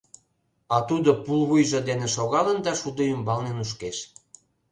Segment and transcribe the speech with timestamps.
[0.75, 3.97] А тудо пулвуйжо дене шогалын да шудо ӱмбалне нушкеш.